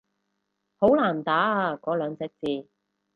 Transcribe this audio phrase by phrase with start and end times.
[0.79, 2.67] 好難打啊嗰兩隻字